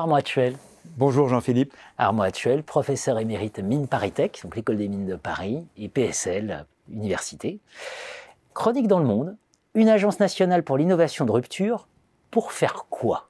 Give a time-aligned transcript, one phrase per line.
[0.00, 0.56] Armand Actuel.
[0.96, 1.74] Bonjour Jean-Philippe.
[1.98, 7.60] Armand Actuel, professeur émérite Mines Paris-Tech, donc l'école des mines de Paris, et PSL, université.
[8.54, 9.36] Chronique dans le monde,
[9.74, 11.86] une agence nationale pour l'innovation de rupture,
[12.30, 13.28] pour faire quoi?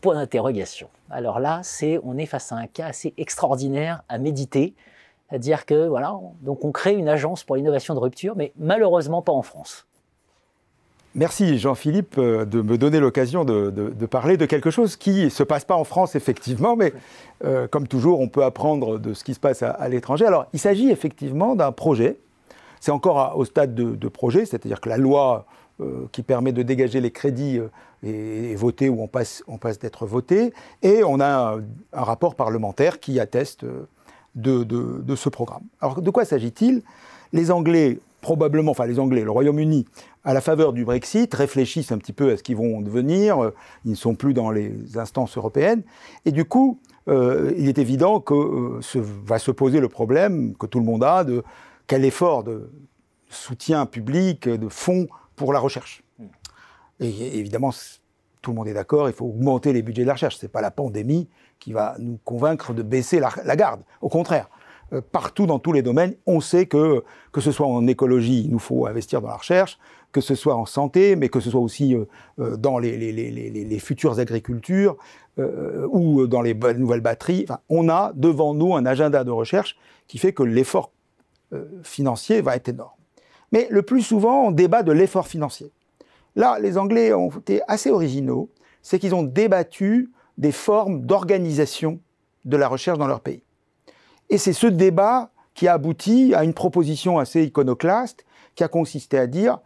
[0.00, 0.88] Point d'interrogation.
[1.10, 4.76] Alors là, c'est, on est face à un cas assez extraordinaire à méditer,
[5.28, 9.22] à dire que voilà, donc on crée une agence pour l'innovation de rupture, mais malheureusement
[9.22, 9.88] pas en France.
[11.14, 15.42] Merci Jean-Philippe euh, de me donner l'occasion de, parler de quelque chose qui ne se
[15.42, 16.94] passe pas en France effectivement, mais
[17.44, 20.24] euh, comme toujours on peut apprendre de ce qui se passe à, l'étranger.
[20.24, 22.16] Alors il s'agit effectivement d'un projet,
[22.80, 25.44] c'est encore au stade de, projet, c'est-à-dire que la loi
[25.80, 27.60] euh, qui permet de dégager les crédits
[28.02, 29.44] est, votée ou on passe,
[29.80, 33.66] d'être votée, et on a un, rapport parlementaire qui atteste
[34.34, 35.64] de ce programme.
[35.82, 36.82] Alors de quoi s'agit-il?
[37.34, 39.84] Les Anglais probablement, enfin les Anglais, le Royaume-Uni,
[40.24, 43.52] à la faveur du Brexit, réfléchissent un petit peu à ce qu'ils vont devenir.
[43.84, 45.82] Ils ne sont plus dans les instances européennes.
[46.24, 48.80] Et du coup, euh, il est évident que euh,
[49.26, 51.42] va se poser le problème que tout le monde a de
[51.86, 52.70] quel effort de
[53.28, 56.04] soutien public, de fonds pour la recherche.
[57.00, 57.72] Et évidemment,
[58.40, 60.36] tout le monde est d'accord, il faut augmenter les budgets de la recherche.
[60.36, 61.28] Ce n'est pas la pandémie
[61.58, 63.82] qui va nous convaincre de baisser la garde.
[64.00, 64.61] Au contraire, euh,
[65.00, 66.14] partout dans tous les domaines.
[66.26, 69.78] On sait que, que ce soit en écologie, il nous faut investir dans la recherche,
[70.12, 72.04] que ce soit en santé, mais que ce soit aussi euh,
[72.38, 74.96] euh, dans les, les, les, les, futures agricultures
[75.90, 77.46] ou dans les nouvelles batteries.
[77.70, 80.92] On a devant nous un agenda de recherche qui fait que l'effort
[81.82, 82.90] financier va être énorme.
[83.50, 85.72] Mais le plus souvent, on débat de l'effort financier.
[86.36, 88.50] Là, les Anglais ont été assez originaux,
[88.82, 92.00] c'est qu'ils ont débattu des formes d'organisation
[92.44, 93.42] de la recherche dans leur pays.
[94.30, 99.18] Et c'est ce débat qui a abouti à une proposition assez iconoclaste qui a consisté
[99.18, 99.58] à dire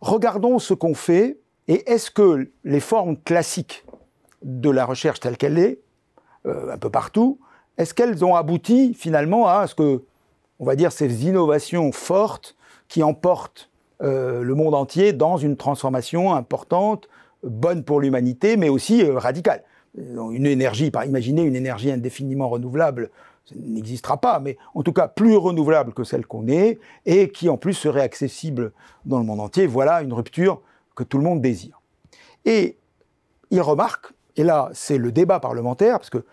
[0.00, 3.84] regardons ce qu'on fait et est-ce que les formes classiques
[4.42, 5.78] de la recherche telle qu'elle est,
[6.46, 7.38] euh, un peu partout,
[7.78, 10.02] est-ce qu'elles ont abouti finalement à ce que,
[10.58, 12.56] on va dire, ces innovations fortes
[12.88, 13.70] qui emportent
[14.02, 17.08] euh, le monde entier dans une transformation importante,
[17.44, 19.62] bonne pour l'humanité, mais aussi euh, radicale?
[19.94, 23.10] Une énergie, par imaginer une énergie indéfiniment renouvelable
[23.54, 27.56] n'existera pas, mais en tout cas plus renouvelable que celle qu'on est, et qui en
[27.56, 28.72] plus serait accessible
[29.04, 29.66] dans le monde entier.
[29.66, 30.62] Voilà une rupture
[30.94, 31.80] que tout le monde désire.
[32.44, 32.78] Et
[33.50, 36.24] il remarque, et là c'est le débat parlementaire, parce que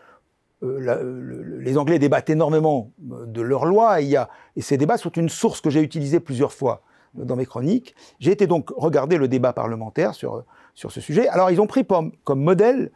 [0.62, 4.16] euh, les Anglais débattent énormément euh, de leurs lois, et,
[4.56, 6.84] et ces débats sont une source que j'ai utilisée plusieurs fois
[7.16, 7.96] dans mes chroniques.
[8.20, 10.44] J'ai été donc regarder le débat parlementaire sur,
[10.76, 11.28] sur ce sujet.
[11.28, 12.92] Alors ils ont pris comme modèle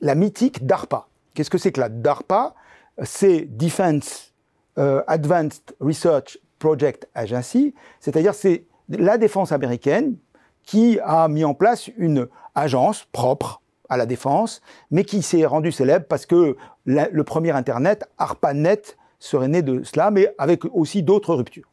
[0.00, 1.08] la mythique DARPA.
[1.34, 2.54] Qu'est-ce que c'est que la DARPA?
[3.02, 4.32] C'est Defense
[4.78, 10.16] euh, Advanced Research Project Agency, c'est-à-dire c'est la défense américaine
[10.62, 15.72] qui a mis en place une agence propre à la défense, mais qui s'est rendue
[15.72, 16.56] célèbre parce que
[16.86, 21.70] le premier Internet, ARPANET, serait né de cela, mais avec aussi d'autres ruptures.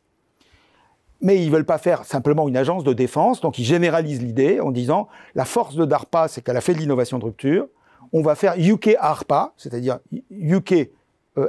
[1.21, 4.59] Mais ils ne veulent pas faire simplement une agence de défense, donc ils généralisent l'idée
[4.59, 7.67] en disant la force de DARPA, c'est qu'elle a fait de l'innovation de rupture.
[8.13, 9.99] On va faire UK ARPA, c'est-à-dire
[10.31, 10.89] UK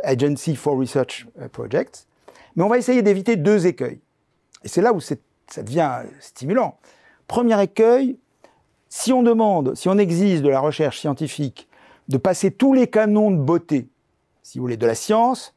[0.03, 2.07] Agency for Research euh, Projects.
[2.57, 4.01] Mais on va essayer d'éviter deux écueils.
[4.65, 5.17] Et c'est là où ça
[5.59, 6.79] devient stimulant.
[7.27, 8.19] Premier écueil,
[8.89, 11.69] si on demande, si on exige de la recherche scientifique
[12.09, 13.89] de passer tous les canons de beauté,
[14.43, 15.55] si vous voulez, de la science,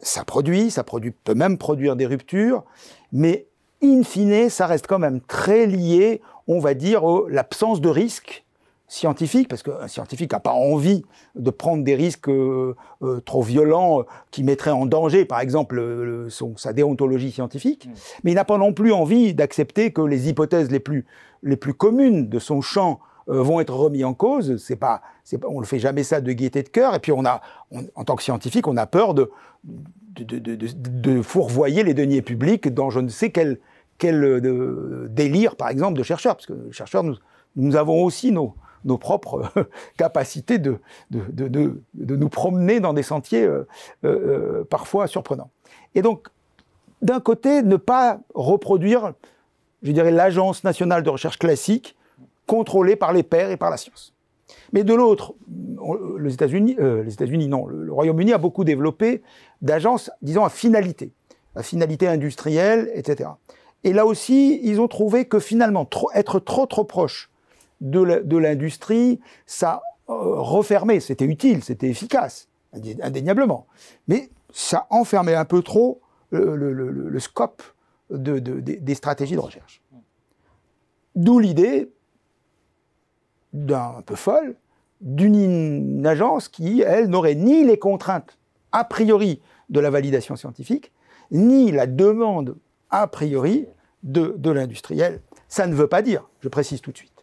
[0.00, 2.64] ça produit, ça produit, peut même produire des ruptures,
[3.12, 3.46] mais
[3.82, 8.44] in fine, ça reste quand même très lié, on va dire, à l'absence de risque
[8.88, 11.04] scientifique, parce qu'un scientifique n'a pas envie
[11.34, 16.26] de prendre des risques euh, euh, trop violents euh, qui mettraient en danger, par exemple,
[16.30, 17.92] son, sa déontologie scientifique, mm.
[18.24, 21.04] mais il n'a pas non plus envie d'accepter que les hypothèses les plus,
[21.42, 22.98] les plus communes de son champ
[23.30, 24.56] vont être remis en cause.
[24.56, 26.94] C'est pas, c'est on ne fait jamais ça de gaieté de cœur.
[26.94, 27.42] Et puis on a,
[27.94, 29.30] en tant que scientifique, on a peur de
[29.64, 33.58] de, de, de, fourvoyer les deniers publics dans je ne sais quel,
[33.98, 34.40] quel
[35.10, 37.16] délire, par exemple, de chercheurs, parce que chercheurs, nous,
[37.54, 39.50] nous avons aussi nos, nos propres
[39.96, 40.78] capacités de,
[41.10, 43.66] de, de, de, nous promener dans des sentiers euh,
[44.04, 45.50] euh, parfois surprenants.
[45.94, 46.28] Et donc,
[47.02, 49.12] d'un côté, ne pas reproduire,
[49.82, 51.96] je dirais, l'agence nationale de recherche classique,
[52.46, 54.14] contrôlée par les pairs et par la science.
[54.72, 55.34] Mais de l'autre,
[56.18, 59.22] les États-Unis, euh, les États-Unis, non, le, Royaume-Uni a beaucoup développé
[59.62, 61.12] d'agences, disons, à finalité,
[61.54, 63.30] à finalité industrielle, etc.
[63.84, 67.30] Et là aussi, ils ont trouvé que finalement, être trop trop proche
[67.80, 73.66] de l'industrie, ça euh, refermait, c'était utile, c'était efficace, indéniablement.
[74.06, 77.62] Mais ça enfermait un peu trop le, scope
[78.10, 79.82] des stratégies de recherche.
[81.14, 81.90] D'où l'idée,
[83.52, 84.56] d'un peu folle,
[85.00, 88.38] d'une agence qui, elle, n'aurait ni les contraintes
[88.72, 90.92] a priori de la validation scientifique,
[91.30, 92.56] ni la demande
[92.90, 93.66] a priori
[94.02, 95.20] de, de l'industriel.
[95.48, 97.17] Ça ne veut pas dire, je précise tout de suite,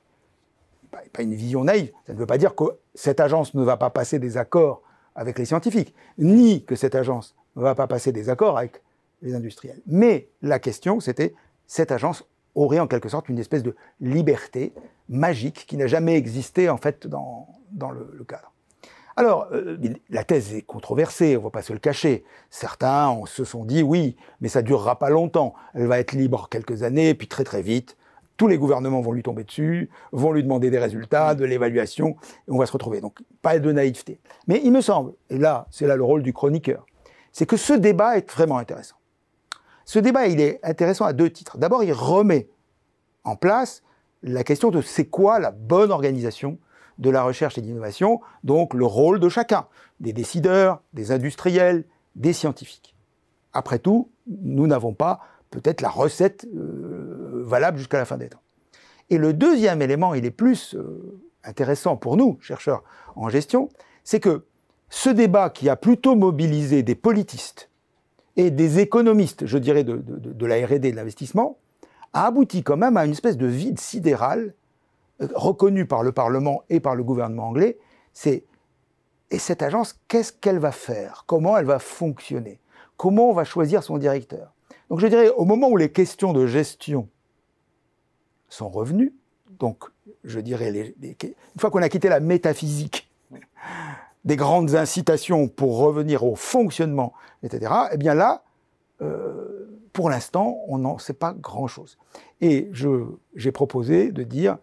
[1.12, 2.64] pas, une vision naïve, ça ne veut pas dire que
[2.94, 4.82] cette agence ne va pas passer des accords
[5.16, 8.82] avec les scientifiques, ni que cette agence ne va pas passer des accords avec
[9.22, 9.82] les industriels.
[9.88, 11.34] Mais la question, c'était,
[11.68, 14.74] cette agence aurait en quelque sorte une espèce de liberté
[15.10, 17.48] magique qui n'a jamais existé en fait dans,
[17.92, 18.52] le, cadre.
[19.18, 19.78] Alors, euh,
[20.10, 22.24] la thèse est controversée, on ne va pas se le cacher.
[22.50, 25.54] Certains se sont dit oui, mais ça durera pas longtemps.
[25.74, 27.98] Elle va être libre quelques années, puis très très vite,
[28.38, 32.16] tous les gouvernements vont lui tomber dessus, vont lui demander des résultats, de l'évaluation,
[32.48, 33.02] et on va se retrouver.
[33.02, 34.20] Donc, pas de naïveté.
[34.48, 36.86] Mais il me semble, et là, c'est là le rôle du chroniqueur,
[37.32, 38.96] c'est que ce débat est vraiment intéressant.
[39.86, 41.58] Ce débat, il est intéressant à deux titres.
[41.58, 42.50] D'abord, il remet
[43.24, 43.84] en place
[44.24, 46.58] la question de c'est quoi la bonne organisation
[46.98, 49.68] de la recherche et de l'innovation, donc le rôle de chacun,
[50.00, 51.84] des décideurs, des industriels,
[52.16, 52.96] des scientifiques.
[53.54, 55.20] Après tout, nous n'avons pas
[55.52, 57.15] peut-être la recette euh,
[57.46, 58.42] valable jusqu'à la fin des temps.
[59.10, 62.84] Et le deuxième élément, il est plus euh, intéressant pour nous, chercheurs
[63.16, 63.70] en gestion,
[64.04, 64.46] c'est que
[64.90, 67.70] ce débat qui a plutôt mobilisé des politistes
[68.36, 71.58] et des économistes, je dirais, de, la R&D, de l'investissement,
[72.14, 74.54] a abouti quand même à une espèce de vide sidéral
[75.20, 77.78] reconnu par le Parlement et par le gouvernement anglais,
[78.14, 78.44] c'est
[79.32, 81.24] et cette agence, qu'est-ce qu'elle va faire?
[81.26, 82.60] Comment elle va fonctionner?
[82.96, 84.54] Comment on va choisir son directeur?
[84.90, 87.10] Donc je dirais, au moment où les questions de gestion
[88.56, 89.13] sont revenues,
[89.60, 89.86] donc
[90.24, 93.10] je dirais, une fois qu'on a quitté la métaphysique
[94.24, 97.13] des grandes incitations pour revenir au fonctionnement,
[97.44, 98.44] etc., eh bien là,
[99.02, 101.98] euh, pour l'instant, on n'en sait pas grand-chose.
[102.42, 102.69] Et
[103.36, 104.58] j'ai proposé de dire,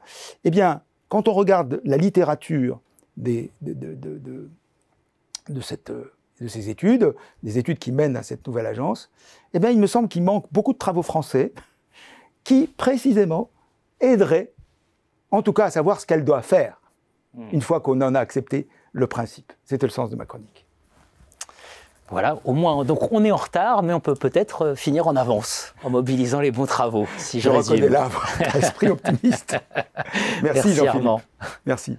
[0.45, 2.81] eh bien, quand on regarde la littérature
[3.17, 4.51] des, de, de, de,
[5.49, 9.11] de, cette, de ces études, des études qui mènent à cette nouvelle agence,
[9.55, 11.53] eh bien, il me semble qu'il manque beaucoup de travaux français
[12.45, 13.49] qui, précisément,
[14.03, 14.53] aideraient,
[15.31, 16.81] en tout cas, à savoir ce qu'elle doit faire,
[17.35, 17.43] mmh.
[17.53, 19.53] une fois qu'on en a accepté le principe.
[19.65, 20.67] C'était le sens de ma chronique.
[22.11, 25.17] Voilà, au moins, donc on est en retard, mais on peut peut-être euh, finir en
[25.17, 29.57] avance en mobilisant les bons travaux, si je, je reconnais là votre esprit optimiste.
[30.43, 31.23] Merci, Merci Jean-Philippe.
[31.65, 31.97] Merci.